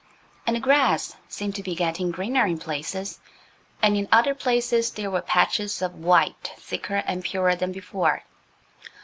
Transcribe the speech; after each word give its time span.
And 0.47 0.55
the 0.55 0.59
grass 0.59 1.15
seemed 1.29 1.53
to 1.57 1.61
be 1.61 1.75
getting 1.75 2.09
greener 2.09 2.43
in 2.47 2.57
places. 2.57 3.19
And 3.83 3.95
in 3.95 4.07
other 4.11 4.33
places 4.33 4.89
there 4.89 5.11
were 5.11 5.21
patches 5.21 5.79
of 5.83 5.93
white 5.93 6.53
thicker 6.57 7.03
and 7.05 7.23
purer 7.23 7.53
than 7.55 7.71
before. 7.71 8.23